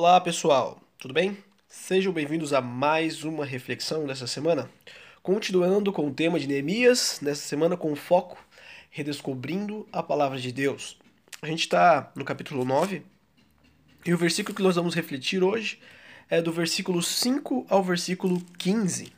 [0.00, 1.36] Olá pessoal, tudo bem?
[1.68, 4.70] Sejam bem-vindos a mais uma reflexão dessa semana.
[5.24, 8.38] Continuando com o tema de Neemias, nessa semana com foco
[8.90, 10.96] redescobrindo a palavra de Deus.
[11.42, 13.02] A gente está no capítulo 9
[14.06, 15.80] e o versículo que nós vamos refletir hoje
[16.30, 19.12] é do versículo 5 ao versículo 15,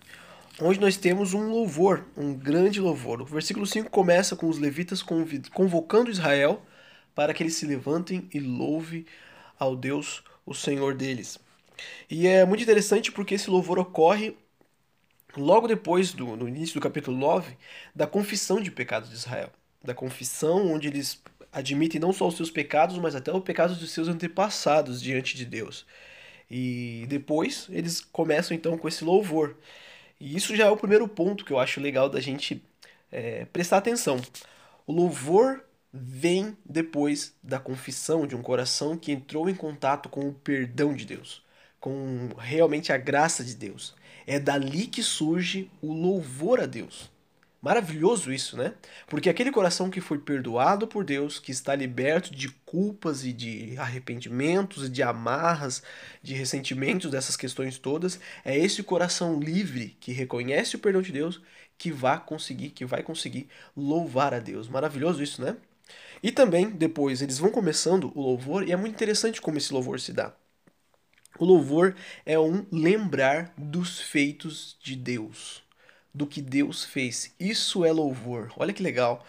[0.62, 3.20] onde nós temos um louvor, um grande louvor.
[3.20, 5.04] O versículo 5 começa com os levitas
[5.52, 6.62] convocando Israel
[7.14, 9.04] para que eles se levantem e louve
[9.58, 11.38] ao Deus, o Senhor deles.
[12.10, 14.36] E é muito interessante porque esse louvor ocorre
[15.36, 17.56] logo depois do no início do capítulo 9
[17.94, 19.50] da confissão de pecados de Israel,
[19.82, 23.92] da confissão onde eles admitem não só os seus pecados, mas até os pecados dos
[23.92, 25.86] seus antepassados diante de Deus.
[26.50, 29.56] E depois eles começam então com esse louvor.
[30.18, 32.60] E isso já é o primeiro ponto que eu acho legal da gente
[33.12, 34.20] é, prestar atenção.
[34.84, 40.34] O louvor vem depois da confissão de um coração que entrou em contato com o
[40.34, 41.42] perdão de Deus,
[41.80, 43.94] com realmente a graça de Deus.
[44.26, 47.10] É dali que surge o louvor a Deus.
[47.62, 48.72] Maravilhoso isso, né?
[49.06, 53.76] Porque aquele coração que foi perdoado por Deus, que está liberto de culpas e de
[53.76, 55.82] arrependimentos e de amarras,
[56.22, 61.42] de ressentimentos dessas questões todas, é esse coração livre que reconhece o perdão de Deus
[61.76, 64.66] que vai conseguir, que vai conseguir louvar a Deus.
[64.68, 65.56] Maravilhoso isso, né?
[66.22, 70.00] E também, depois, eles vão começando o louvor, e é muito interessante como esse louvor
[70.00, 70.34] se dá.
[71.38, 71.94] O louvor
[72.26, 75.62] é um lembrar dos feitos de Deus,
[76.12, 77.34] do que Deus fez.
[77.40, 78.52] Isso é louvor.
[78.56, 79.24] Olha que legal.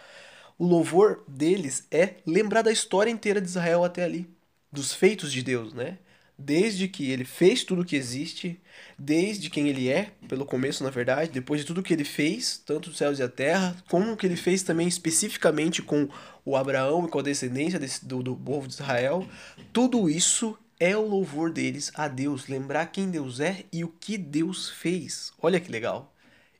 [0.58, 4.28] O louvor deles é lembrar da história inteira de Israel até ali,
[4.70, 5.98] dos feitos de Deus, né?
[6.44, 8.60] desde que ele fez tudo que existe,
[8.98, 12.90] desde quem ele é, pelo começo, na verdade, depois de tudo que ele fez, tanto
[12.90, 16.08] os céus e a terra, como que ele fez também especificamente com
[16.44, 19.26] o Abraão e com a descendência desse, do, do povo de Israel,
[19.72, 24.18] tudo isso é o louvor deles a Deus, lembrar quem Deus é e o que
[24.18, 25.32] Deus fez.
[25.40, 26.12] Olha que legal.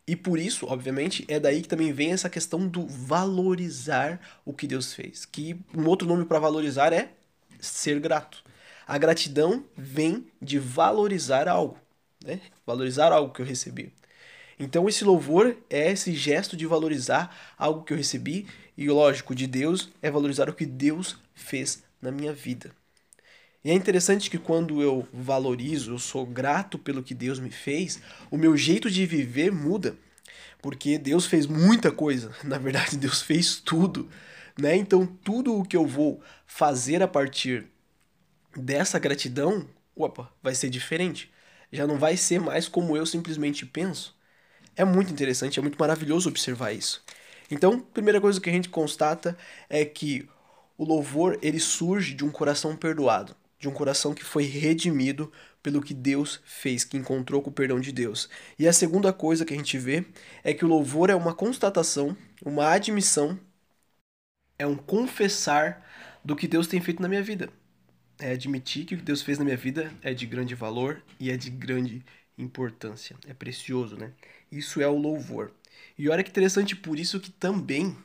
[0.06, 4.66] E por isso, obviamente, é daí que também vem essa questão do valorizar o que
[4.66, 5.25] Deus fez.
[5.25, 7.10] Que um outro nome para valorizar é
[7.60, 8.43] ser grato.
[8.87, 11.78] A gratidão vem de valorizar algo,
[12.25, 12.41] né?
[12.66, 13.93] Valorizar algo que eu recebi.
[14.58, 18.46] Então esse louvor é esse gesto de valorizar algo que eu recebi
[18.76, 22.70] e lógico de Deus é valorizar o que Deus fez na minha vida.
[23.64, 28.00] E é interessante que quando eu valorizo, eu sou grato pelo que Deus me fez,
[28.30, 29.96] o meu jeito de viver muda.
[30.60, 34.08] Porque Deus fez muita coisa, na verdade Deus fez tudo,
[34.58, 34.76] né?
[34.76, 37.66] Então tudo o que eu vou fazer a partir
[38.56, 41.30] dessa gratidão, opa, vai ser diferente.
[41.70, 44.14] Já não vai ser mais como eu simplesmente penso.
[44.77, 47.05] É muito interessante, é muito maravilhoso observar isso.
[47.50, 49.37] Então, primeira coisa que a gente constata
[49.69, 50.28] é que
[50.78, 55.31] o louvor ele surge de um coração perdoado, de um coração que foi redimido
[55.62, 58.28] pelo que Deus fez, que encontrou com o perdão de Deus.
[58.59, 60.05] E a segunda coisa que a gente vê
[60.43, 63.38] é que o louvor é uma constatação, uma admissão,
[64.59, 65.84] é um confessar
[66.25, 67.50] do que Deus tem feito na minha vida
[68.21, 71.31] é admitir que o que Deus fez na minha vida é de grande valor e
[71.31, 72.05] é de grande
[72.37, 73.16] importância.
[73.26, 74.12] É precioso, né?
[74.50, 75.53] Isso é o louvor.
[75.98, 77.97] E olha que interessante por isso que também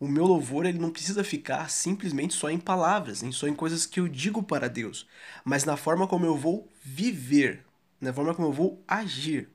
[0.00, 3.86] o meu louvor ele não precisa ficar simplesmente só em palavras, em só em coisas
[3.86, 5.06] que eu digo para Deus,
[5.44, 7.64] mas na forma como eu vou viver,
[8.00, 9.48] na forma como eu vou agir.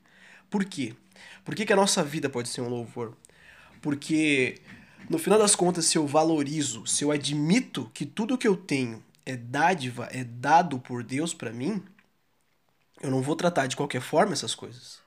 [0.48, 0.94] Por quê?
[1.44, 3.16] Por que, que a nossa vida pode ser um louvor?
[3.80, 4.56] Porque
[5.08, 9.02] no final das contas, se eu valorizo, se eu admito que tudo que eu tenho
[9.24, 11.82] é dádiva, é dado por Deus para mim,
[13.00, 15.00] eu não vou tratar de qualquer forma essas coisas.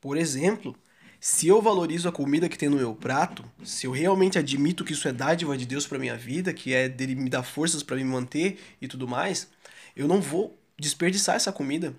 [0.00, 0.76] Por exemplo,
[1.20, 4.92] se eu valorizo a comida que tem no meu prato, se eu realmente admito que
[4.92, 7.96] isso é dádiva de Deus para minha vida, que é dele me dar forças para
[7.96, 9.50] me manter e tudo mais,
[9.96, 11.94] eu não vou desperdiçar essa comida.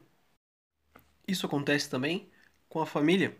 [1.27, 2.29] Isso acontece também
[2.69, 3.35] com a família.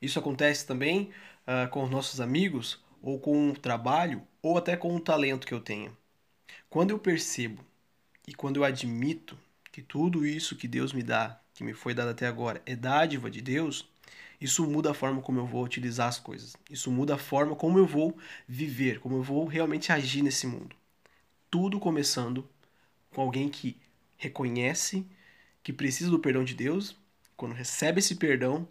[0.00, 1.10] Isso acontece também
[1.46, 5.54] uh, com os nossos amigos, ou com o trabalho, ou até com o talento que
[5.54, 5.96] eu tenho.
[6.68, 7.64] Quando eu percebo
[8.26, 9.38] e quando eu admito
[9.70, 13.28] que tudo isso que Deus me dá, que me foi dado até agora, é dádiva
[13.28, 13.84] de Deus,
[14.40, 16.56] isso muda a forma como eu vou utilizar as coisas.
[16.70, 18.16] Isso muda a forma como eu vou
[18.46, 20.76] viver, como eu vou realmente agir nesse mundo.
[21.50, 22.48] Tudo começando
[23.10, 23.76] com alguém que
[24.16, 25.04] reconhece
[25.60, 26.96] que precisa do perdão de Deus,
[27.36, 28.68] quando recebe esse perdão,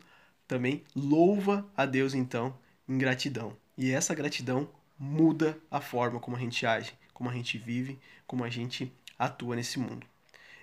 [0.47, 2.57] também louva a Deus então
[2.87, 3.53] em gratidão.
[3.77, 8.45] E essa gratidão muda a forma como a gente age, como a gente vive, como
[8.45, 10.07] a gente atua nesse mundo.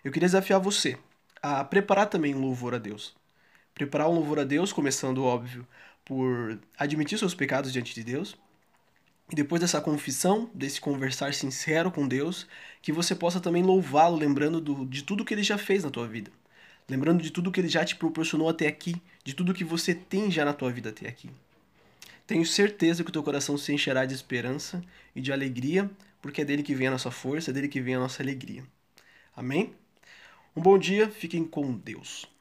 [0.03, 0.99] Eu queria desafiar você
[1.44, 3.14] a preparar também um louvor a Deus.
[3.75, 5.67] Preparar um louvor a Deus, começando, óbvio,
[6.05, 8.37] por admitir seus pecados diante de Deus,
[9.31, 12.46] E depois dessa confissão, desse conversar sincero com Deus,
[12.82, 16.06] que você possa também louvá-lo, lembrando do, de tudo que ele já fez na tua
[16.06, 16.31] vida.
[16.88, 20.31] Lembrando de tudo que ele já te proporcionou até aqui, de tudo que você tem
[20.31, 21.31] já na tua vida até aqui.
[22.26, 24.82] Tenho certeza que o teu coração se encherá de esperança
[25.14, 25.91] e de alegria,
[26.23, 28.64] porque é dele que vem a nossa força, é dele que vem a nossa alegria.
[29.37, 29.75] Amém?
[30.56, 32.33] Um bom dia, fiquem com Deus.